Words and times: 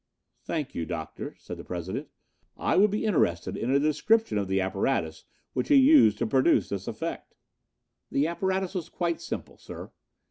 "Thank 0.41 0.73
you, 0.73 0.87
Doctor," 0.87 1.35
said 1.37 1.57
the 1.57 1.63
President. 1.63 2.09
"I 2.57 2.75
would 2.75 2.89
be 2.89 3.05
interested 3.05 3.55
in 3.55 3.69
a 3.69 3.77
description 3.79 4.39
of 4.39 4.47
the 4.47 4.59
apparatus 4.59 5.25
which 5.53 5.67
he 5.67 5.75
used 5.75 6.17
to 6.17 6.25
produce 6.25 6.69
this 6.69 6.87
effect." 6.87 7.35
"The 8.09 8.25
apparatus 8.25 8.73
was 8.73 8.89
quite 8.89 9.21
simple, 9.21 9.57
Sir. 9.57 9.91